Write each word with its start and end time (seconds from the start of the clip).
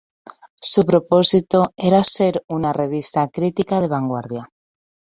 Su 0.59 0.83
propósito 0.83 1.73
era 1.77 2.01
ser 2.01 2.43
una 2.47 2.73
revista 2.73 3.27
crítica 3.27 3.79
de 3.79 3.87
vanguardia. 3.87 4.49